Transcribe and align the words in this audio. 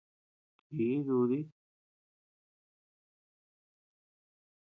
Chí 0.67 0.87
dúdi. 1.07 1.39